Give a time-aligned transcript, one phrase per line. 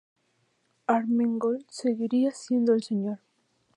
[0.87, 3.19] Armengol seguiría siendo el Señor.